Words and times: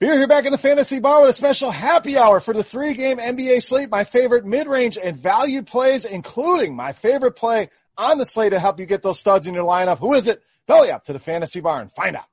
Beer 0.00 0.16
here 0.16 0.28
back 0.28 0.44
in 0.44 0.52
the 0.52 0.58
fantasy 0.58 1.00
bar 1.00 1.22
with 1.22 1.30
a 1.30 1.32
special 1.32 1.72
happy 1.72 2.16
hour 2.16 2.38
for 2.38 2.54
the 2.54 2.62
three 2.62 2.94
game 2.94 3.18
NBA 3.18 3.60
slate. 3.64 3.90
My 3.90 4.04
favorite 4.04 4.44
mid-range 4.44 4.96
and 4.96 5.16
value 5.16 5.62
plays, 5.62 6.04
including 6.04 6.76
my 6.76 6.92
favorite 6.92 7.32
play 7.32 7.70
on 7.96 8.16
the 8.16 8.24
slate 8.24 8.52
to 8.52 8.60
help 8.60 8.78
you 8.78 8.86
get 8.86 9.02
those 9.02 9.18
studs 9.18 9.48
in 9.48 9.54
your 9.54 9.64
lineup. 9.64 9.98
Who 9.98 10.14
is 10.14 10.28
it? 10.28 10.40
Belly 10.68 10.92
up 10.92 11.06
to 11.06 11.14
the 11.14 11.18
fantasy 11.18 11.58
bar 11.58 11.80
and 11.80 11.90
find 11.90 12.14
out. 12.14 12.26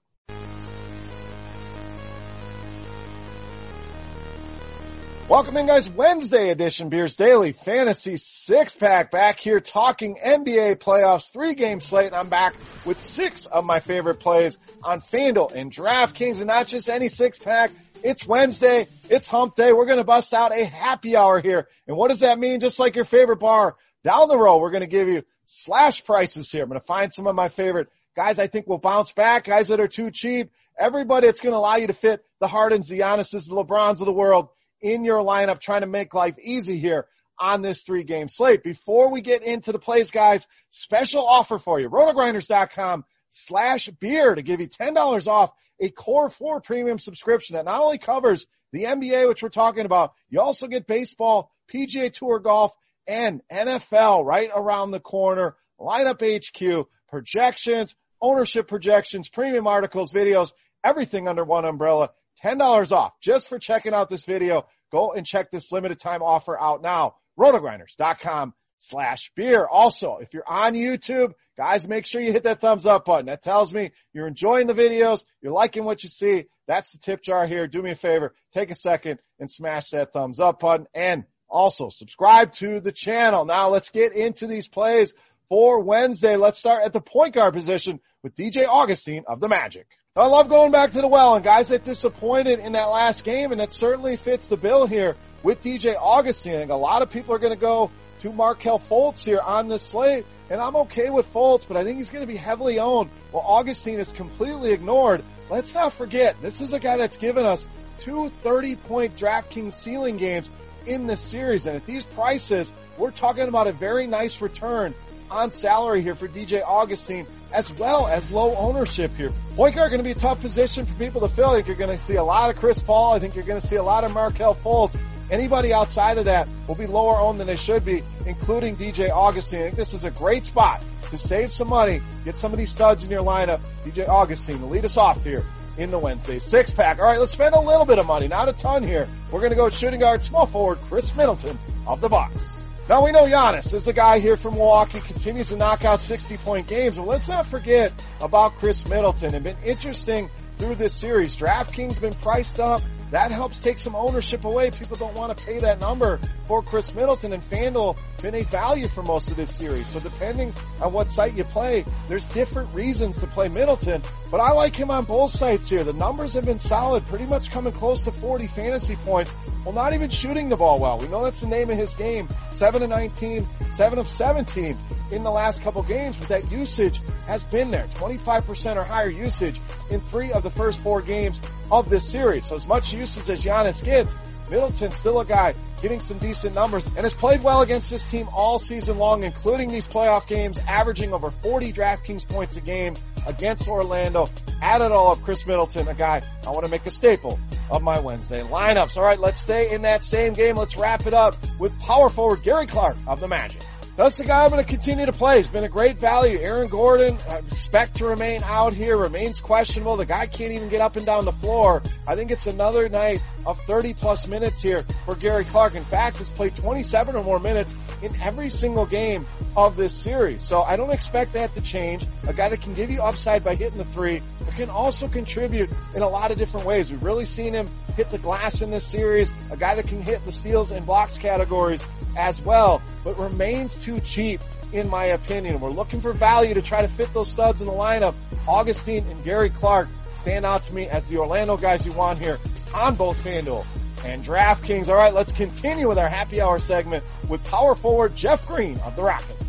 Welcome 5.28 5.58
in 5.58 5.66
guys, 5.66 5.90
Wednesday 5.90 6.52
edition 6.52 6.90
Beers 6.90 7.16
Daily 7.16 7.52
Fantasy 7.52 8.16
Six 8.16 8.76
Pack 8.76 9.10
back 9.10 9.40
here 9.40 9.60
talking 9.60 10.20
NBA 10.24 10.76
playoffs, 10.76 11.34
three 11.34 11.56
game 11.56 11.80
slate. 11.80 12.14
I'm 12.14 12.30
back 12.30 12.54
with 12.86 13.00
six 13.00 13.48
of 13.48 13.66
my 13.66 13.80
favorite 13.80 14.20
plays 14.20 14.60
on 14.84 15.02
FanDuel 15.02 15.52
and 15.56 15.72
DraftKings 15.72 16.38
and 16.38 16.46
not 16.46 16.68
just 16.68 16.90
any 16.90 17.08
six 17.08 17.40
pack. 17.40 17.72
It's 18.04 18.28
Wednesday. 18.28 18.86
It's 19.10 19.28
hump 19.28 19.56
day. 19.56 19.74
We're 19.74 19.88
going 19.88 19.98
to 19.98 20.04
bust 20.04 20.32
out 20.36 20.56
a 20.56 20.64
happy 20.64 21.16
hour 21.16 21.42
here. 21.42 21.70
And 21.88 21.98
what 21.98 22.10
does 22.10 22.20
that 22.20 22.38
mean? 22.38 22.60
Just 22.60 22.80
like 22.80 22.96
your 22.96 23.04
favorite 23.04 23.40
bar 23.40 23.78
down 24.04 24.28
the 24.28 24.38
road, 24.38 24.60
we're 24.60 24.70
going 24.70 24.82
to 24.82 24.88
give 24.88 25.08
you 25.08 25.24
slash 25.48 26.04
prices 26.04 26.52
here. 26.52 26.62
I'm 26.62 26.70
going 26.70 26.80
to 26.80 26.86
find 26.86 27.12
some 27.12 27.26
of 27.26 27.34
my 27.34 27.50
favorite 27.50 27.88
guys 28.16 28.38
I 28.38 28.46
think 28.46 28.68
will 28.68 28.78
bounce 28.78 29.12
back, 29.12 29.46
guys 29.46 29.70
that 29.70 29.80
are 29.80 29.88
too 29.88 30.12
cheap. 30.12 30.52
Everybody, 30.78 31.28
it's 31.28 31.42
going 31.42 31.54
to 31.54 31.58
allow 31.58 31.78
you 31.78 31.88
to 31.88 31.94
fit 31.94 32.24
the 32.40 32.48
Hardens, 32.48 32.90
the 32.90 33.00
Giannis's, 33.00 33.48
the 33.48 33.56
LeBrons 33.56 34.02
of 34.02 34.06
the 34.06 34.14
world 34.14 34.50
in 34.82 35.06
your 35.06 35.20
lineup, 35.20 35.60
trying 35.60 35.82
to 35.82 35.88
make 35.88 36.14
life 36.14 36.36
easy 36.42 36.78
here 36.78 37.08
on 37.40 37.62
this 37.62 37.84
three 37.84 38.04
game 38.04 38.28
slate. 38.28 38.64
Before 38.64 39.10
we 39.10 39.22
get 39.22 39.44
into 39.44 39.72
the 39.72 39.80
plays, 39.80 40.12
guys, 40.12 40.48
special 40.72 41.26
offer 41.26 41.58
for 41.58 41.80
you. 41.80 41.90
Rotogrinders.com 41.90 43.06
slash 43.30 43.90
beer 44.00 44.34
to 44.34 44.42
give 44.42 44.62
you 44.62 44.68
$10 44.68 45.28
off 45.28 45.52
a 45.80 45.90
core 45.90 46.30
four 46.30 46.62
premium 46.62 47.00
subscription 47.00 47.56
that 47.56 47.66
not 47.66 47.82
only 47.82 47.98
covers 47.98 48.48
the 48.72 48.86
NBA, 48.86 49.28
which 49.28 49.44
we're 49.44 49.50
talking 49.50 49.86
about, 49.86 50.14
you 50.30 50.40
also 50.40 50.68
get 50.68 50.88
baseball, 50.88 51.52
PGA 51.74 52.12
Tour 52.12 52.40
golf, 52.40 52.72
and 53.08 53.42
NFL 53.52 54.26
right 54.26 54.50
around 54.54 54.92
the 54.92 55.00
corner. 55.00 55.56
Lineup 55.80 56.22
HQ, 56.22 56.88
projections, 57.10 57.96
ownership 58.22 58.68
projections, 58.68 59.30
premium 59.30 59.68
articles, 59.68 60.12
videos, 60.12 60.54
everything 60.84 61.28
under 61.28 61.44
one 61.44 61.66
umbrella. 61.66 62.12
$10 62.46 62.92
off 62.92 63.14
just 63.22 63.50
for 63.50 63.58
checking 63.58 63.94
out 63.94 64.10
this 64.10 64.24
video. 64.24 64.68
Go 64.92 65.14
and 65.14 65.26
check 65.26 65.50
this 65.50 65.72
limited 65.72 66.00
time 66.00 66.22
offer 66.22 66.60
out 66.60 66.82
now. 66.82 67.16
Rotogrinders.com 67.40 68.54
slash 68.78 69.32
beer. 69.36 69.66
Also, 69.66 70.18
if 70.22 70.34
you're 70.34 70.48
on 70.48 70.74
YouTube, 70.74 71.34
guys, 71.58 71.88
make 71.88 72.06
sure 72.06 72.22
you 72.22 72.32
hit 72.32 72.44
that 72.44 72.62
thumbs 72.62 72.86
up 72.86 73.06
button. 73.06 73.26
That 73.26 73.42
tells 73.42 73.74
me 73.74 73.92
you're 74.14 74.28
enjoying 74.28 74.68
the 74.68 74.74
videos, 74.74 75.24
you're 75.42 75.54
liking 75.54 75.84
what 75.86 76.04
you 76.04 76.10
see. 76.10 76.46
That's 76.68 76.92
the 76.92 77.00
tip 77.00 77.24
jar 77.24 77.48
here. 77.48 77.68
Do 77.68 77.82
me 77.82 77.92
a 77.92 77.96
favor, 77.96 78.34
take 78.54 78.72
a 78.72 78.76
second 78.76 79.20
and 79.40 79.50
smash 79.52 79.90
that 79.90 80.14
thumbs 80.14 80.40
up 80.40 80.60
button 80.60 80.88
and 80.94 81.24
also 81.50 81.90
subscribe 81.90 82.54
to 82.54 82.80
the 82.80 82.92
channel. 82.92 83.46
Now 83.46 83.70
let's 83.70 83.90
get 83.90 84.14
into 84.14 84.48
these 84.48 84.68
plays 84.68 85.14
for 85.50 85.82
Wednesday. 85.82 86.36
Let's 86.38 86.60
start 86.60 86.84
at 86.84 86.94
the 86.94 87.02
point 87.02 87.34
guard 87.34 87.54
position 87.54 88.00
with 88.24 88.36
DJ 88.36 88.68
Augustin 88.68 89.24
of 89.28 89.40
the 89.40 89.48
Magic. 89.48 89.88
I 90.18 90.28
love 90.28 90.48
going 90.48 90.72
back 90.72 90.94
to 90.94 91.02
the 91.02 91.10
well 91.10 91.36
and 91.36 91.44
guys 91.44 91.68
that 91.68 91.84
disappointed 91.84 92.60
in 92.60 92.72
that 92.72 92.86
last 92.86 93.26
game 93.26 93.52
and 93.52 93.60
that 93.60 93.74
certainly 93.74 94.16
fits 94.16 94.48
the 94.48 94.56
bill 94.56 94.88
here 94.88 95.18
with 95.44 95.62
DJ 95.62 95.98
Augustin. 96.00 96.72
A 96.72 96.78
lot 96.78 97.02
of 97.02 97.10
people 97.10 97.36
are 97.36 97.38
going 97.38 97.52
to 97.52 97.60
go 97.60 97.92
to 98.22 98.32
Markelle 98.32 98.80
Fultz 98.80 99.26
here 99.26 99.42
on 99.42 99.68
this 99.68 99.82
slate 99.82 100.26
and 100.50 100.62
I'm 100.62 100.78
okay 100.78 101.10
with 101.10 101.28
Fultz, 101.34 101.68
but 101.68 101.76
I 101.76 101.84
think 101.84 101.98
he's 101.98 102.12
going 102.12 102.26
to 102.26 102.32
be 102.32 102.38
heavily 102.38 102.80
owned 102.80 103.10
while 103.32 103.44
Augustin 103.46 104.00
is 104.00 104.14
completely 104.14 104.72
ignored. 104.72 105.22
Let's 105.50 105.74
not 105.74 105.92
forget, 105.92 106.42
this 106.42 106.62
is 106.62 106.72
a 106.72 106.80
guy 106.80 106.96
that's 106.96 107.18
given 107.18 107.46
us 107.46 107.66
two 107.98 108.30
30 108.30 108.78
point 108.78 109.18
DraftKings 109.18 109.74
ceiling 109.74 110.16
games 110.16 110.50
in 110.86 111.08
this 111.08 111.20
series. 111.20 111.66
And 111.66 111.76
at 111.76 111.86
these 111.86 112.06
prices, 112.06 112.72
we're 112.98 113.12
talking 113.12 113.50
about 113.50 113.68
a 113.68 113.74
very 113.74 114.08
nice 114.08 114.40
return 114.40 114.94
on 115.30 115.52
salary 115.52 116.02
here 116.02 116.16
for 116.16 116.30
DJ 116.30 116.64
Augustin 116.66 117.28
as 117.56 117.72
well 117.72 118.08
as 118.08 118.30
low 118.32 118.54
ownership 118.56 119.16
here. 119.16 119.32
Point 119.56 119.76
guard 119.76 119.90
going 119.90 120.00
to 120.00 120.04
be 120.04 120.12
a 120.12 120.16
tough 120.16 120.42
position 120.42 120.86
for 120.86 120.94
people 120.96 121.22
to 121.22 121.30
fill. 121.30 121.52
I 121.52 121.56
think 121.56 121.68
you're 121.68 121.78
going 121.78 121.90
to 121.90 121.98
see 121.98 122.16
a 122.16 122.24
lot 122.24 122.50
of 122.50 122.58
Chris 122.58 122.80
Paul. 122.80 123.14
I 123.14 123.20
think 123.20 123.36
you're 123.36 123.46
going 123.46 123.62
to 123.62 123.66
see 123.66 123.78
a 123.78 123.84
lot 123.84 124.04
of 124.04 124.14
Markelle 124.14 124.56
Fultz. 124.56 124.98
Anybody 125.32 125.74
outside 125.74 126.18
of 126.18 126.26
that 126.26 126.48
will 126.68 126.76
be 126.76 126.86
lower 126.86 127.18
owned 127.18 127.40
than 127.40 127.48
they 127.48 127.56
should 127.56 127.84
be, 127.86 128.04
including 128.26 128.76
DJ 128.76 129.10
Augustin. 129.10 129.60
I 129.60 129.64
think 129.64 129.76
this 129.78 129.94
is 129.94 130.04
a 130.04 130.12
great 130.12 130.46
spot 130.46 130.84
to 131.10 131.18
save 131.18 131.52
some 131.52 131.70
money, 131.70 132.02
get 132.26 132.38
some 132.38 132.52
of 132.52 132.60
these 132.60 132.70
studs 132.70 133.04
in 133.04 133.10
your 133.10 133.24
lineup. 133.24 133.62
DJ 133.86 134.08
Augustin 134.08 134.60
to 134.60 134.66
lead 134.66 134.86
us 134.86 134.98
off 134.98 135.24
here 135.24 135.44
in 135.78 135.92
the 135.92 135.98
Wednesday 135.98 136.40
six 136.40 136.72
pack. 136.72 137.00
All 137.00 137.06
right, 137.06 137.20
let's 137.20 137.32
spend 137.32 137.56
a 137.56 137.60
little 137.60 137.86
bit 137.86 138.00
of 138.00 138.06
money, 138.06 138.28
not 138.28 138.50
a 138.50 138.54
ton 138.54 138.84
here. 138.84 139.08
We're 139.32 139.40
going 139.40 139.52
to 139.52 139.56
go 139.56 139.70
shooting 139.70 140.00
guard, 140.00 140.24
small 140.24 140.46
forward, 140.46 140.78
Khris 140.90 141.16
Middleton 141.16 141.58
of 141.88 142.02
the 142.02 142.10
Bucks. 142.10 142.55
Now 142.88 143.04
we 143.04 143.12
know 143.12 143.24
Giannis 143.24 143.74
is 143.74 143.86
the 143.86 143.94
guy 143.94 144.20
here 144.20 144.38
from 144.38 144.54
Milwaukee, 144.54 145.00
continues 145.00 145.50
to 145.50 145.56
knock 145.56 145.84
out 145.84 146.02
60 146.02 146.38
point 146.38 146.68
games, 146.68 146.98
but 146.98 147.08
let's 147.08 147.28
not 147.28 147.48
forget 147.48 147.92
about 148.22 148.58
Khris 148.58 148.88
Middleton. 148.88 149.34
It's 149.34 149.44
been 149.44 149.58
interesting 149.64 150.30
through 150.58 150.76
this 150.76 150.94
series. 150.94 151.36
DraftKings 151.36 152.00
been 152.00 152.14
priced 152.14 152.60
up. 152.60 152.84
That 153.12 153.32
helps 153.32 153.60
take 153.60 153.80
some 153.80 153.96
ownership 153.96 154.46
away. 154.46 154.72
People 154.72 154.98
don't 154.98 155.16
want 155.16 155.38
to 155.38 155.44
pay 155.44 155.60
that 155.60 155.80
number 155.80 156.20
for 156.48 156.62
Khris 156.62 156.94
Middleton 156.94 157.34
and 157.34 157.48
FanDuel 157.50 157.98
been 158.22 158.36
a 158.36 158.44
value 158.44 158.88
for 158.88 159.04
most 159.04 159.30
of 159.30 159.38
this 159.38 159.54
series. 159.54 159.88
So 159.88 160.00
depending 160.00 160.52
on 160.82 160.92
what 160.92 161.12
site 161.12 161.36
you 161.36 161.44
play, 161.44 161.86
there's 162.08 162.26
different 162.28 162.74
reasons 162.74 163.20
to 163.20 163.28
play 163.28 163.50
Middleton, 163.50 164.02
but 164.32 164.40
I 164.40 164.52
like 164.54 164.76
him 164.76 164.90
on 164.90 165.06
both 165.06 165.30
sites 165.30 165.70
here. 165.70 165.84
The 165.84 165.94
numbers 165.94 166.34
have 166.34 166.46
been 166.46 166.60
solid, 166.60 167.06
pretty 167.08 167.26
much 167.26 167.52
coming 167.52 167.72
close 167.72 168.02
to 168.04 168.12
40 168.12 168.48
fantasy 168.48 168.96
points. 168.96 169.32
Well, 169.64 169.76
not 169.76 169.94
even 169.94 170.10
shooting 170.10 170.50
the 170.50 170.56
ball 170.56 170.80
well. 170.80 170.98
We 170.98 171.08
know 171.08 171.24
that's 171.24 171.42
the 171.42 171.48
name 171.48 171.70
of 171.70 171.78
his 171.78 171.94
game. 171.94 172.28
7 172.52 172.82
of 172.82 172.90
19, 172.90 173.48
7 173.76 174.00
of 174.00 174.08
17 174.08 174.78
in 175.12 175.24
the 175.24 175.32
last 175.32 175.62
couple 175.62 175.84
games, 175.84 176.16
but 176.16 176.30
that 176.30 176.52
usage 176.52 177.00
has 177.28 177.44
been 177.44 177.70
there. 177.70 177.86
25% 177.86 178.76
or 178.78 178.84
higher 178.84 179.10
usage 179.10 179.60
in 179.92 180.02
three 180.02 180.32
of 180.32 180.42
the 180.42 180.50
first 180.50 180.80
four 180.80 181.02
games 181.02 181.40
of 181.72 181.90
this 181.90 182.08
series. 182.08 182.46
So 182.46 182.56
as 182.56 182.68
much 182.68 182.94
usage 182.94 183.30
as 183.30 183.44
Giannis 183.44 183.84
gets, 183.84 184.16
Middleton's 184.50 184.96
still 184.96 185.20
a 185.20 185.26
guy 185.26 185.56
getting 185.82 186.00
some 186.00 186.18
decent 186.20 186.54
numbers 186.54 186.86
and 186.86 186.98
has 186.98 187.14
played 187.14 187.44
well 187.44 187.62
against 187.62 187.90
this 187.90 188.06
team 188.06 188.28
all 188.34 188.60
season 188.60 188.98
long, 188.98 189.24
including 189.24 189.70
these 189.70 189.88
playoff 189.88 190.28
games, 190.28 190.58
averaging 190.68 191.14
over 191.14 191.32
40 191.32 191.74
DraftKings 191.74 192.28
points 192.28 192.56
a 192.56 192.62
game 192.62 192.96
against 193.26 193.68
Orlando. 193.68 194.30
Add 194.62 194.82
it 194.82 194.92
all 194.92 195.12
up, 195.12 195.24
Khris 195.24 195.46
Middleton, 195.46 195.88
a 195.88 195.94
guy 195.94 196.22
I 196.46 196.50
want 196.52 196.66
to 196.66 196.72
make 196.72 196.86
a 196.86 196.92
staple 196.92 197.40
of 197.70 197.82
my 197.82 198.00
Wednesday 198.00 198.42
lineups. 198.42 198.98
All 198.98 199.04
right, 199.04 199.20
let's 199.20 199.40
stay 199.40 199.72
in 199.72 199.82
that 199.82 200.04
same 200.04 200.34
game. 200.34 200.56
Let's 200.56 200.78
wrap 200.78 201.08
it 201.08 201.14
up 201.14 201.36
with 201.60 201.78
power 201.80 202.10
forward 202.10 202.44
Gary 202.44 202.68
Clark 202.68 202.98
of 203.08 203.20
the 203.20 203.28
Magic. 203.28 203.62
That's 203.98 204.18
the 204.18 204.26
guy 204.26 204.44
I'm 204.44 204.50
going 204.50 204.62
to 204.62 204.70
continue 204.70 205.06
to 205.06 205.14
play. 205.14 205.38
He's 205.38 205.48
been 205.48 205.64
a 205.64 205.70
great 205.70 206.00
value. 206.00 206.38
Aaron 206.40 206.68
Gordon, 206.68 207.18
uh, 207.30 207.36
I 207.36 207.38
expect 207.38 207.96
to 207.98 208.06
remain 208.06 208.44
out 208.44 208.74
here, 208.74 208.98
remains 208.98 209.40
questionable. 209.40 209.96
The 209.96 210.06
guy 210.06 210.28
can't 210.28 210.52
even 210.52 210.68
get 210.68 210.82
up 210.82 210.98
and 210.98 211.06
down 211.06 211.24
the 211.24 211.32
floor. 211.32 211.82
I 212.06 212.16
think 212.16 212.30
it's 212.30 212.46
another 212.46 212.90
night 212.90 213.22
of 213.46 213.60
30 213.62 213.94
plus 213.94 214.28
minutes 214.28 214.62
here 214.62 214.86
for 215.06 215.16
Gary 215.16 215.46
Clark. 215.46 215.76
In 215.76 215.84
fact, 215.84 216.18
has 216.18 216.30
played 216.30 216.56
27 216.56 217.16
or 217.16 217.24
more 217.24 217.40
minutes 217.40 217.74
in 218.02 218.16
every 218.22 218.50
single 218.50 218.86
game 218.86 219.26
of 219.56 219.76
this 219.76 219.94
series. 219.94 220.44
So 220.44 220.62
I 220.62 220.76
don't 220.76 220.92
expect 220.92 221.34
that 221.34 221.54
to 221.56 221.62
change. 221.62 222.06
A 222.28 222.34
guy 222.34 222.50
that 222.50 222.62
can 222.62 222.74
give 222.74 222.92
you 222.92 223.02
upside 223.02 223.44
by 223.44 223.56
hitting 223.56 223.78
the 223.78 223.86
three, 223.86 224.22
but 224.40 224.56
can 224.56 224.70
also 224.70 225.08
contribute 225.08 225.70
in 225.96 226.02
a 226.02 226.10
lot 226.10 226.32
of 226.32 226.38
different 226.38 226.66
ways. 226.66 226.90
We've 226.92 227.04
really 227.04 227.26
seen 227.26 227.54
him 227.54 227.68
hit 227.96 228.10
the 228.10 228.18
glass 228.18 228.62
in 228.62 228.72
this 228.72 228.86
series. 228.86 229.32
A 229.52 229.58
guy 229.58 229.76
that 229.76 229.88
can 229.88 230.02
hit 230.02 230.24
the 230.26 230.32
steals 230.32 230.72
and 230.72 230.86
blocks 230.86 231.18
categories 231.18 231.84
as 232.18 232.42
well, 232.42 232.82
but 233.04 233.18
remains 233.18 233.76
too 233.76 234.00
cheap 234.00 234.42
in 234.74 234.90
my 234.90 235.06
opinion. 235.06 235.60
We're 235.60 235.70
looking 235.70 236.02
for 236.02 236.14
value 236.14 236.54
to 236.54 236.62
try 236.62 236.82
to 236.82 236.88
fit 236.88 237.14
those 237.14 237.30
studs 237.30 237.62
in 237.62 237.68
the 237.68 237.74
lineup. 237.74 238.16
Augustin 238.48 239.06
and 239.10 239.24
Gary 239.24 239.50
Clark 239.50 239.88
stand 240.22 240.46
out 240.46 240.64
to 240.64 240.74
me 240.74 240.88
as 240.88 241.08
the 241.08 241.18
Orlando 241.18 241.56
guys 241.58 241.86
you 241.86 241.92
want 241.94 242.20
here 242.20 242.40
on 242.74 242.96
both 242.96 243.24
FanDuel 243.24 243.66
and 244.06 244.24
DraftKings. 244.24 244.88
All 244.88 244.96
right, 244.96 245.14
let's 245.14 245.32
continue 245.32 245.88
with 245.88 245.98
our 245.98 246.10
happy 246.10 246.42
hour 246.42 246.60
segment 246.60 247.04
with 247.28 247.44
power 247.44 247.76
forward 247.76 248.16
Jeff 248.16 248.48
Green 248.48 248.80
of 248.80 248.96
the 248.96 249.04
Rockets. 249.04 249.46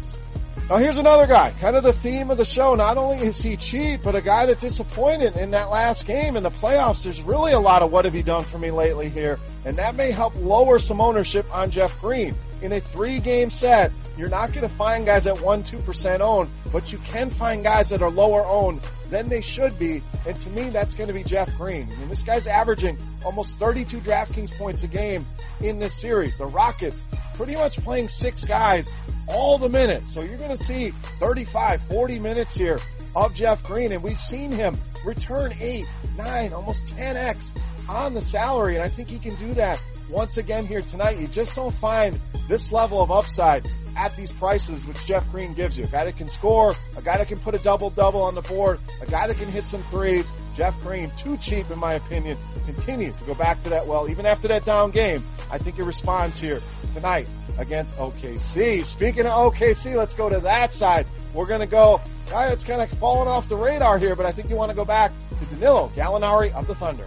Now 0.69 0.79
here's 0.79 0.99
another 0.99 1.29
guy, 1.29 1.53
kind 1.61 1.77
of 1.77 1.85
the 1.85 1.93
theme 1.93 2.29
of 2.31 2.39
the 2.39 2.45
show. 2.45 2.75
Not 2.75 2.99
only 2.99 3.25
is 3.25 3.41
he 3.41 3.57
cheap, 3.57 4.01
but 4.03 4.17
a 4.17 4.21
guy 4.21 4.47
that 4.47 4.59
disappointed 4.59 5.37
in 5.37 5.53
that 5.53 5.71
last 5.71 6.07
game 6.07 6.37
in 6.37 6.43
the 6.43 6.51
playoffs. 6.51 7.05
There's 7.05 7.23
really 7.23 7.53
a 7.53 7.61
lot 7.61 7.83
of 7.83 7.93
what 7.93 8.05
have 8.05 8.17
you 8.17 8.25
done 8.25 8.43
for 8.43 8.59
me 8.59 8.73
lately 8.73 9.09
here, 9.09 9.39
and 9.65 9.77
that 9.77 9.95
may 9.95 10.11
help 10.11 10.35
lower 10.35 10.81
some 10.81 11.01
ownership 11.01 11.47
on 11.55 11.71
Jeff 11.71 12.01
Green. 12.01 12.35
In 12.63 12.73
a 12.73 12.81
three 12.81 13.21
game 13.21 13.51
set, 13.51 13.93
you're 14.17 14.29
not 14.29 14.53
going 14.53 14.63
to 14.63 14.75
find 14.75 15.05
guys 15.05 15.27
at 15.27 15.41
one, 15.41 15.63
two 15.63 15.79
percent 15.79 16.23
owned, 16.23 16.51
but 16.73 16.91
you 16.91 16.99
can 16.99 17.31
find 17.31 17.63
guys 17.63 17.91
that 17.91 18.03
are 18.03 18.11
lower 18.11 18.45
owned 18.45 18.81
than 19.11 19.29
they 19.29 19.43
should 19.43 19.79
be. 19.79 20.03
And 20.27 20.41
to 20.41 20.51
me, 20.51 20.71
that's 20.71 20.95
going 20.95 21.09
to 21.09 21.15
be 21.15 21.23
Jeff 21.23 21.55
Green. 21.57 21.89
I 21.93 21.97
mean, 21.97 22.09
this 22.09 22.23
guy's 22.23 22.47
averaging 22.47 22.99
almost 23.25 23.59
32 23.59 23.99
DraftKings 23.99 24.57
points 24.57 24.83
a 24.83 24.89
game 24.89 25.27
in 25.61 25.79
this 25.79 25.95
series. 25.95 26.39
The 26.39 26.47
Rockets 26.47 27.03
pretty 27.35 27.55
much 27.55 27.77
playing 27.85 28.09
six 28.09 28.45
guys 28.45 28.91
all 29.29 29.59
the 29.59 29.69
minutes. 29.69 30.13
So 30.13 30.23
you're 30.23 30.39
going 30.39 30.57
to 30.57 30.63
see 30.63 30.91
35, 30.91 31.83
40 31.83 32.19
minutes 32.19 32.55
here 32.55 32.79
of 33.15 33.35
Jeff 33.35 33.63
Green, 33.63 33.93
and 33.93 34.03
we've 34.03 34.21
seen 34.21 34.53
him 34.53 34.79
return 35.05 35.53
eight, 35.61 35.87
nine, 36.17 36.53
almost 36.53 36.97
10x 36.97 37.57
on 37.89 38.15
the 38.15 38.21
salary, 38.21 38.75
and 38.75 38.85
I 38.85 38.89
think 38.89 39.09
he 39.09 39.19
can 39.19 39.35
do 39.37 39.55
that 39.55 39.81
once 40.11 40.37
again 40.37 40.67
here 40.67 40.83
tonight. 40.83 41.19
You 41.19 41.27
just 41.27 41.55
don't 41.55 41.75
find 41.75 42.15
this 42.49 42.73
level 42.73 43.01
of 43.01 43.11
upside 43.11 43.69
at 43.97 44.15
these 44.17 44.31
prices, 44.33 44.85
which 44.85 45.05
Jeff 45.07 45.29
Green 45.31 45.55
gives 45.55 45.77
you. 45.77 45.85
A 45.85 45.89
guy 45.89 46.05
that 46.05 46.17
can 46.17 46.29
score, 46.29 46.75
a 46.97 47.03
guy 47.03 47.17
that 47.17 47.29
can 47.29 47.39
put 47.39 47.55
a 47.55 47.59
double 47.59 47.91
double 47.91 48.23
on 48.23 48.35
the 48.35 48.43
board, 48.43 48.79
a 49.01 49.07
guy 49.07 49.27
that 49.27 49.37
can 49.39 49.49
hit 49.49 49.65
some 49.65 49.83
threes. 49.85 50.31
Jeff 50.57 50.81
Green, 50.83 51.11
too 51.19 51.37
cheap 51.37 51.71
in 51.71 51.79
my 51.79 51.95
opinion. 51.95 52.37
Continue 52.65 53.13
to 53.13 53.25
go 53.25 53.35
back 53.35 53.63
to 53.65 53.71
that 53.71 53.87
well, 53.87 54.09
even 54.09 54.27
after 54.27 54.49
that 54.49 54.65
down 54.65 54.91
game. 54.91 55.23
I 55.51 55.59
think 55.59 55.77
he 55.77 55.83
responds 55.83 56.41
here 56.41 56.61
tonight 56.95 57.27
against 57.59 57.97
OKC. 57.97 58.85
Speaking 58.85 59.27
of 59.27 59.33
OKC, 59.33 59.97
let's 59.97 60.15
go 60.15 60.29
to 60.29 60.41
that 60.41 60.75
side. 60.75 61.07
We're 61.35 61.47
going 61.47 61.61
to 61.61 61.67
go, 61.67 62.01
ah, 62.03 62.31
guy 62.31 62.49
that's 62.49 62.65
kind 62.65 62.81
of 62.81 62.91
fallen 62.99 63.29
off 63.29 63.49
the 63.49 63.57
radar 63.57 63.99
here, 63.99 64.17
but 64.17 64.27
I 64.27 64.33
think 64.33 64.51
you 64.51 64.57
want 64.57 64.71
to 64.71 64.77
go 64.77 64.85
back 64.85 65.13
to 65.39 65.47
Danilo 65.47 65.89
Gallinari 65.95 66.53
of 66.55 66.67
the 66.67 66.75
Thunder. 66.75 67.07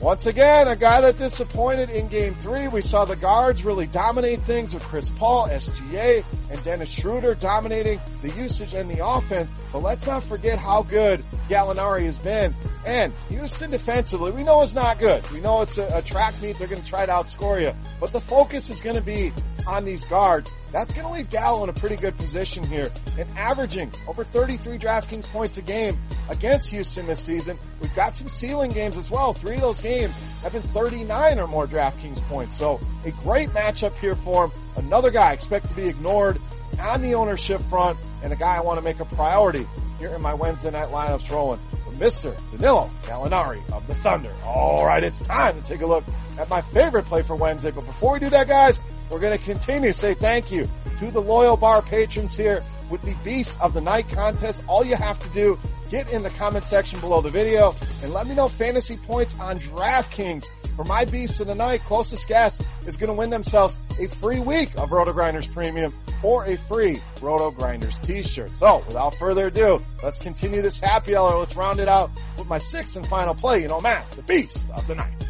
Once 0.00 0.26
again, 0.26 0.68
a 0.68 0.76
guy 0.76 1.00
that 1.00 1.16
disappointed 1.16 1.88
in 1.88 2.06
game 2.08 2.34
three. 2.34 2.68
We 2.68 2.82
saw 2.82 3.06
the 3.06 3.16
guards 3.16 3.64
really 3.64 3.86
dominate 3.86 4.42
things 4.42 4.74
with 4.74 4.82
Chris 4.82 5.08
Paul, 5.08 5.48
SGA, 5.48 6.22
and 6.50 6.62
Dennis 6.64 6.90
Schroeder 6.90 7.34
dominating 7.34 8.00
the 8.22 8.30
usage 8.30 8.74
and 8.74 8.90
the 8.90 9.06
offense. 9.06 9.50
But 9.72 9.82
let's 9.82 10.06
not 10.06 10.24
forget 10.24 10.58
how 10.58 10.82
good 10.82 11.24
Gallinari 11.48 12.04
has 12.04 12.18
been. 12.18 12.54
And 12.84 13.12
Houston 13.28 13.70
defensively, 13.70 14.30
we 14.30 14.44
know 14.44 14.62
it's 14.62 14.74
not 14.74 14.98
good. 14.98 15.28
We 15.30 15.40
know 15.40 15.62
it's 15.62 15.78
a, 15.78 15.98
a 15.98 16.02
track 16.02 16.40
meet. 16.40 16.58
They're 16.58 16.68
going 16.68 16.82
to 16.82 16.88
try 16.88 17.04
to 17.04 17.12
outscore 17.12 17.60
you. 17.60 17.72
But 18.00 18.12
the 18.12 18.20
focus 18.20 18.70
is 18.70 18.80
going 18.80 18.96
to 18.96 19.02
be 19.02 19.32
on 19.66 19.84
these 19.84 20.04
guards. 20.04 20.50
That's 20.72 20.92
going 20.92 21.06
to 21.06 21.12
leave 21.12 21.30
Gallo 21.30 21.64
in 21.64 21.70
a 21.70 21.72
pretty 21.72 21.96
good 21.96 22.16
position 22.16 22.64
here 22.64 22.90
and 23.18 23.28
averaging 23.36 23.92
over 24.06 24.24
33 24.24 24.78
DraftKings 24.78 25.28
points 25.28 25.56
a 25.56 25.62
game 25.62 25.98
against 26.28 26.68
Houston 26.68 27.06
this 27.06 27.20
season. 27.20 27.58
We've 27.80 27.94
got 27.94 28.14
some 28.14 28.28
ceiling 28.28 28.70
games 28.70 28.96
as 28.96 29.10
well. 29.10 29.32
Three 29.32 29.56
of 29.56 29.62
those 29.62 29.80
games 29.80 30.14
have 30.42 30.52
been 30.52 30.62
39 30.62 31.38
or 31.40 31.46
more 31.46 31.66
DraftKings 31.66 32.20
points. 32.22 32.56
So 32.56 32.80
a 33.04 33.10
great 33.10 33.50
matchup 33.50 33.96
here 33.98 34.16
for 34.16 34.46
him. 34.46 34.52
Another 34.76 35.10
guy 35.10 35.32
expect 35.32 35.68
to 35.68 35.74
be 35.74 35.88
ignored 35.88 36.35
on 36.80 37.02
the 37.02 37.14
ownership 37.14 37.60
front 37.62 37.98
and 38.22 38.32
a 38.32 38.36
guy 38.36 38.56
I 38.56 38.60
want 38.60 38.78
to 38.78 38.84
make 38.84 39.00
a 39.00 39.04
priority 39.04 39.66
here 39.98 40.14
in 40.14 40.22
my 40.22 40.34
Wednesday 40.34 40.70
night 40.70 40.88
lineups 40.88 41.30
rolling. 41.30 41.60
Mr. 41.98 42.36
Danilo 42.50 42.90
Gallinari 43.02 43.58
of 43.72 43.86
the 43.86 43.94
Thunder. 43.94 44.32
All 44.44 44.84
right, 44.84 45.02
it's 45.02 45.20
time 45.20 45.60
to 45.60 45.66
take 45.66 45.80
a 45.80 45.86
look 45.86 46.04
at 46.38 46.48
my 46.48 46.60
favorite 46.60 47.06
play 47.06 47.22
for 47.22 47.36
Wednesday. 47.36 47.70
But 47.70 47.86
before 47.86 48.14
we 48.14 48.18
do 48.18 48.28
that, 48.30 48.48
guys, 48.48 48.80
we're 49.10 49.20
going 49.20 49.36
to 49.36 49.42
continue 49.42 49.88
to 49.88 49.94
say 49.94 50.14
thank 50.14 50.50
you 50.50 50.68
to 50.98 51.10
the 51.10 51.20
loyal 51.20 51.56
bar 51.56 51.82
patrons 51.82 52.36
here 52.36 52.62
with 52.90 53.02
the 53.02 53.14
Beast 53.24 53.58
of 53.60 53.74
the 53.74 53.80
Night 53.80 54.08
contest. 54.08 54.62
All 54.68 54.84
you 54.84 54.96
have 54.96 55.18
to 55.20 55.28
do, 55.30 55.58
get 55.88 56.10
in 56.10 56.22
the 56.22 56.30
comment 56.30 56.64
section 56.64 57.00
below 57.00 57.20
the 57.20 57.30
video 57.30 57.74
and 58.02 58.12
let 58.12 58.26
me 58.26 58.34
know 58.34 58.48
fantasy 58.48 58.96
points 58.96 59.34
on 59.38 59.58
DraftKings 59.58 60.44
for 60.76 60.84
my 60.84 61.04
Beast 61.04 61.40
of 61.40 61.46
the 61.46 61.54
Night. 61.54 61.84
Closest 61.84 62.28
guess 62.28 62.58
is 62.86 62.96
going 62.96 63.08
to 63.08 63.14
win 63.14 63.30
themselves 63.30 63.78
a 63.98 64.06
free 64.06 64.38
week 64.38 64.78
of 64.78 64.92
Roto 64.92 65.12
Grinders 65.12 65.46
Premium 65.46 65.94
or 66.22 66.46
a 66.46 66.56
free 66.56 67.00
Roto 67.20 67.50
Grinders 67.50 67.96
t-shirt. 67.98 68.56
So 68.56 68.82
without 68.86 69.14
further 69.16 69.46
ado, 69.46 69.82
let's 70.02 70.18
continue 70.18 70.62
this 70.62 70.78
happy 70.78 71.16
hour. 71.16 71.38
Let's 71.38 71.56
round 71.56 71.80
it 71.80 71.88
out 71.88 72.10
with 72.38 72.46
my 72.46 72.58
sixth 72.58 72.96
and 72.96 73.06
final 73.06 73.34
play. 73.34 73.62
You 73.62 73.68
know, 73.68 73.80
Mass, 73.80 74.14
the 74.14 74.22
Beast 74.22 74.66
of 74.74 74.86
the 74.86 74.94
Night. 74.94 75.25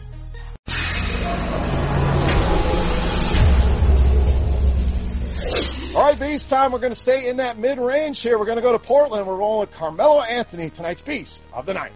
All 5.96 6.02
right, 6.02 6.20
Beast 6.20 6.50
time. 6.50 6.72
We're 6.72 6.78
going 6.80 6.92
to 6.92 7.00
stay 7.00 7.26
in 7.26 7.38
that 7.38 7.56
mid 7.56 7.78
range 7.78 8.20
here. 8.20 8.38
We're 8.38 8.44
going 8.44 8.58
to 8.58 8.62
go 8.62 8.72
to 8.72 8.78
Portland. 8.78 9.26
We're 9.26 9.36
rolling 9.36 9.60
with 9.60 9.72
Carmelo 9.72 10.20
Anthony, 10.20 10.68
tonight's 10.68 11.00
Beast 11.00 11.42
of 11.54 11.64
the 11.64 11.72
Night. 11.72 11.92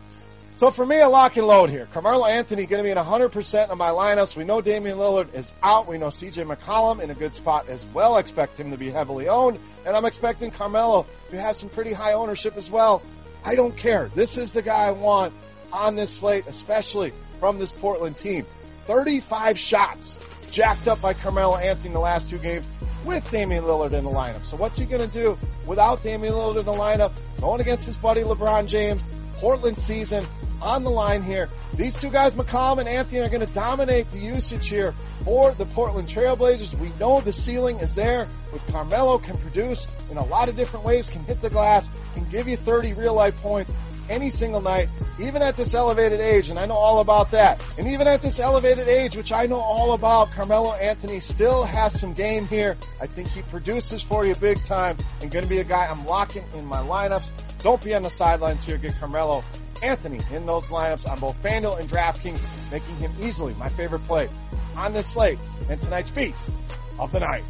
So 0.56 0.70
for 0.70 0.86
me, 0.86 1.00
a 1.00 1.08
lock 1.10 1.36
and 1.36 1.46
load 1.46 1.68
here. 1.68 1.86
Carmelo 1.92 2.24
Anthony 2.24 2.64
going 2.64 2.82
to 2.82 2.86
be 2.86 2.90
in 2.90 2.96
100% 2.96 3.68
of 3.68 3.76
my 3.76 3.90
lineups. 3.90 4.34
We 4.34 4.44
know 4.44 4.62
Damian 4.62 4.96
Lillard 4.96 5.34
is 5.34 5.52
out. 5.62 5.86
We 5.86 5.98
know 5.98 6.06
CJ 6.06 6.46
McCollum 6.46 7.02
in 7.02 7.10
a 7.10 7.14
good 7.14 7.34
spot 7.34 7.68
as 7.68 7.84
well. 7.92 8.16
Expect 8.16 8.56
him 8.56 8.70
to 8.70 8.78
be 8.78 8.90
heavily 8.90 9.28
owned. 9.28 9.58
And 9.84 9.94
I'm 9.94 10.06
expecting 10.06 10.50
Carmelo 10.50 11.04
to 11.32 11.38
have 11.38 11.56
some 11.56 11.68
pretty 11.68 11.92
high 11.92 12.14
ownership 12.14 12.56
as 12.56 12.70
well. 12.70 13.02
I 13.44 13.54
don't 13.54 13.76
care. 13.76 14.10
This 14.14 14.38
is 14.38 14.52
the 14.52 14.62
guy 14.62 14.86
I 14.86 14.92
want 14.92 15.34
on 15.74 15.94
this 15.94 16.10
slate, 16.10 16.46
especially 16.46 17.12
from 17.38 17.58
this 17.58 17.70
Portland 17.70 18.16
team. 18.16 18.46
35 18.86 19.58
shots 19.58 20.18
jacked 20.50 20.88
up 20.88 21.02
by 21.02 21.12
Carmelo 21.12 21.56
Anthony 21.56 21.92
the 21.92 22.00
last 22.00 22.30
two 22.30 22.38
games 22.38 22.66
with 23.04 23.30
Damian 23.30 23.64
Lillard 23.64 23.92
in 23.92 24.04
the 24.04 24.10
lineup. 24.10 24.44
So 24.44 24.56
what's 24.56 24.78
he 24.78 24.84
going 24.86 25.08
to 25.08 25.12
do 25.12 25.38
without 25.66 26.02
Damian 26.02 26.34
Lillard 26.34 26.58
in 26.58 26.64
the 26.64 26.72
lineup? 26.72 27.12
Going 27.40 27.60
against 27.60 27.86
his 27.86 27.96
buddy 27.96 28.22
LeBron 28.22 28.66
James. 28.66 29.02
Portland 29.40 29.78
season 29.78 30.24
on 30.60 30.84
the 30.84 30.90
line 30.90 31.22
here. 31.22 31.48
These 31.74 31.94
two 31.94 32.10
guys, 32.10 32.34
McCollum 32.34 32.78
and 32.78 32.88
Anthony, 32.88 33.20
are 33.20 33.30
going 33.30 33.46
to 33.46 33.52
dominate 33.52 34.10
the 34.10 34.18
usage 34.18 34.68
here 34.68 34.92
for 35.24 35.52
the 35.52 35.64
Portland 35.64 36.08
Trailblazers. 36.08 36.78
We 36.78 36.92
know 37.00 37.20
the 37.20 37.32
ceiling 37.32 37.78
is 37.78 37.94
there 37.94 38.28
with 38.52 38.66
Carmelo 38.68 39.18
can 39.18 39.38
produce 39.38 39.86
in 40.10 40.18
a 40.18 40.24
lot 40.26 40.50
of 40.50 40.56
different 40.56 40.84
ways, 40.84 41.08
can 41.08 41.24
hit 41.24 41.40
the 41.40 41.48
glass, 41.48 41.88
can 42.14 42.24
give 42.26 42.48
you 42.48 42.58
30 42.58 42.92
real 42.92 43.14
life 43.14 43.40
points, 43.40 43.72
any 44.10 44.28
single 44.28 44.60
night, 44.60 44.88
even 45.18 45.40
at 45.40 45.56
this 45.56 45.72
elevated 45.72 46.20
age, 46.20 46.50
and 46.50 46.58
I 46.58 46.66
know 46.66 46.74
all 46.74 47.00
about 47.00 47.30
that. 47.30 47.64
And 47.78 47.88
even 47.88 48.06
at 48.08 48.20
this 48.20 48.38
elevated 48.38 48.88
age, 48.88 49.16
which 49.16 49.32
I 49.32 49.46
know 49.46 49.60
all 49.60 49.92
about, 49.92 50.32
Carmelo 50.32 50.72
Anthony 50.74 51.20
still 51.20 51.62
has 51.64 51.98
some 51.98 52.12
game 52.12 52.46
here. 52.46 52.76
I 53.00 53.06
think 53.06 53.28
he 53.28 53.42
produces 53.42 54.02
for 54.02 54.26
you 54.26 54.34
big 54.34 54.62
time 54.64 54.96
and 55.22 55.30
to 55.30 55.46
be 55.46 55.58
a 55.58 55.64
guy 55.64 55.86
I'm 55.86 56.06
locking 56.06 56.44
in 56.54 56.66
my 56.66 56.78
lineups. 56.78 57.24
Don't 57.62 57.82
be 57.82 57.94
on 57.94 58.02
the 58.02 58.10
sidelines 58.10 58.64
here. 58.64 58.76
Get 58.76 58.98
Carmelo 58.98 59.44
Anthony 59.82 60.20
in 60.32 60.44
those 60.44 60.64
lineups 60.64 61.08
on 61.08 61.18
both 61.20 61.40
FanDuel 61.42 61.78
and 61.78 61.88
DraftKings, 61.88 62.40
making 62.72 62.96
him 62.96 63.12
easily 63.22 63.54
my 63.54 63.68
favorite 63.68 64.06
play 64.06 64.28
on 64.76 64.92
this 64.92 65.06
slate 65.06 65.38
and 65.68 65.80
tonight's 65.80 66.10
feast 66.10 66.50
of 66.98 67.12
the 67.12 67.20
night. 67.20 67.44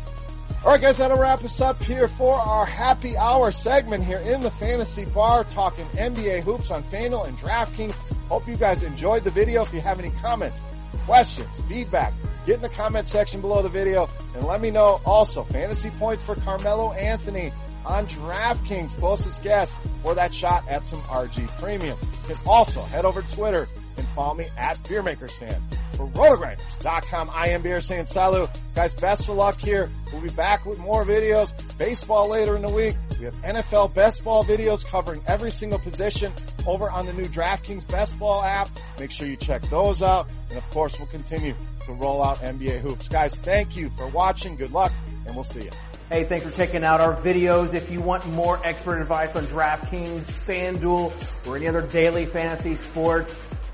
All 0.63 0.73
right, 0.73 0.81
guys, 0.81 0.99
that'll 0.99 1.19
wrap 1.19 1.43
us 1.43 1.59
up 1.63 1.83
here 1.83 2.07
for 2.07 2.35
our 2.35 2.67
happy 2.67 3.17
hour 3.17 3.51
segment 3.51 4.05
here 4.05 4.19
in 4.19 4.43
the 4.43 4.51
Fantasy 4.51 5.07
Bar, 5.07 5.45
talking 5.45 5.87
NBA 5.87 6.43
hoops 6.43 6.71
on 6.71 6.83
FanDuel 6.83 7.29
and 7.29 7.39
DraftKings. 7.39 7.95
Hope 8.29 8.47
you 8.47 8.57
guys 8.57 8.83
enjoyed 8.83 9.25
the 9.25 9.31
video. 9.31 9.63
If 9.63 9.73
you 9.73 9.81
have 9.81 9.99
any 9.99 10.11
comments, 10.11 10.61
questions, 11.07 11.49
feedback, 11.67 12.13
get 12.45 12.57
in 12.57 12.61
the 12.61 12.69
comment 12.69 13.09
section 13.09 13.41
below 13.41 13.63
the 13.63 13.71
video 13.71 14.11
and 14.35 14.45
let 14.45 14.61
me 14.61 14.71
know. 14.71 15.01
Also, 15.07 15.45
fantasy 15.45 15.89
points 15.89 16.23
for 16.23 16.35
Carmelo 16.35 16.93
Anthony 16.93 17.53
on 17.87 18.07
DraftKings, 18.07 18.99
closest 18.99 19.43
guess 19.43 19.75
for 20.03 20.15
that 20.17 20.35
shot 20.35 20.69
at 20.69 20.85
some 20.85 21.01
RG 21.01 21.59
Premium. 21.59 21.97
You 22.29 22.35
can 22.35 22.47
also 22.47 22.83
head 22.83 23.07
over 23.07 23.23
to 23.23 23.35
Twitter 23.35 23.67
and 23.97 24.07
follow 24.09 24.35
me 24.35 24.51
at 24.59 24.77
BeerMakersFan 24.83 25.63
for 26.01 26.09
rotogrinders.com. 26.13 27.31
I 27.33 27.49
am 27.49 27.63
Beer 27.63 27.81
saying 27.81 28.07
salut. 28.07 28.51
Guys, 28.75 28.93
best 28.95 29.29
of 29.29 29.37
luck 29.37 29.61
here. 29.61 29.91
We'll 30.13 30.23
be 30.23 30.31
back 30.31 30.65
with 30.65 30.79
more 30.79 31.05
videos. 31.05 31.53
Baseball 31.79 32.29
later 32.29 32.57
in 32.57 32.63
the 32.63 32.71
week. 32.71 32.97
We 33.19 33.27
have 33.27 33.35
NFL 33.43 33.95
best 33.95 34.25
ball 34.25 34.45
videos 34.45 34.85
covering 34.85 35.23
every 35.27 35.51
single 35.51 35.79
position 35.79 36.33
over 36.67 36.91
on 36.91 37.07
the 37.07 37.13
new 37.13 37.27
DraftKings 37.27 37.87
best 37.87 38.19
ball 38.19 38.43
app. 38.43 38.69
Make 38.99 39.11
sure 39.11 39.27
you 39.27 39.37
check 39.37 39.63
those 39.69 40.03
out. 40.03 40.29
And 40.49 40.59
of 40.59 40.69
course, 40.71 40.99
we'll 40.99 41.09
continue 41.09 41.55
to 41.87 41.93
roll 41.93 42.25
out 42.25 42.39
NBA 42.39 42.81
hoops. 42.81 43.09
Guys, 43.09 43.35
thank 43.35 43.77
you 43.77 43.91
for 43.91 44.07
watching. 44.09 44.57
Good 44.57 44.73
luck 44.73 44.93
and 45.27 45.35
we'll 45.35 45.45
see 45.45 45.65
you. 45.65 45.71
Hey, 46.11 46.25
thanks 46.25 46.45
for 46.45 46.51
checking 46.51 46.83
out 46.83 47.01
our 47.01 47.15
videos. 47.15 47.73
If 47.73 47.93
you 47.93 48.01
want 48.01 48.27
more 48.27 48.61
expert 48.67 49.01
advice 49.01 49.37
on 49.37 49.45
DraftKings, 49.45 50.25
FanDuel, 50.25 51.47
or 51.47 51.57
any 51.57 51.69
other 51.69 51.83
daily 51.83 52.27
fantasy 52.27 52.75
sports, 52.75 53.39